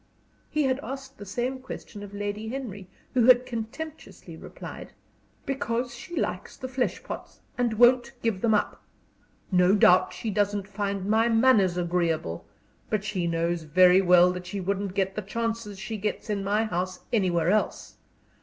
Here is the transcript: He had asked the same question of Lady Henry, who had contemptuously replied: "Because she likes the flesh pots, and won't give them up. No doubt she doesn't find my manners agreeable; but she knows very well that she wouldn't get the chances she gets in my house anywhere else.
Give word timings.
He 0.49 0.63
had 0.63 0.79
asked 0.81 1.19
the 1.19 1.27
same 1.27 1.59
question 1.59 2.01
of 2.01 2.11
Lady 2.11 2.47
Henry, 2.47 2.87
who 3.13 3.25
had 3.25 3.45
contemptuously 3.45 4.35
replied: 4.35 4.93
"Because 5.45 5.93
she 5.93 6.15
likes 6.15 6.57
the 6.57 6.67
flesh 6.67 7.03
pots, 7.03 7.41
and 7.55 7.75
won't 7.75 8.13
give 8.23 8.41
them 8.41 8.55
up. 8.55 8.81
No 9.51 9.75
doubt 9.75 10.11
she 10.11 10.31
doesn't 10.31 10.67
find 10.67 11.05
my 11.05 11.29
manners 11.29 11.77
agreeable; 11.77 12.47
but 12.89 13.03
she 13.03 13.27
knows 13.27 13.61
very 13.61 14.01
well 14.01 14.31
that 14.33 14.47
she 14.47 14.59
wouldn't 14.59 14.95
get 14.95 15.13
the 15.13 15.21
chances 15.21 15.77
she 15.77 15.97
gets 15.97 16.31
in 16.31 16.43
my 16.43 16.63
house 16.63 17.01
anywhere 17.13 17.51
else. 17.51 17.97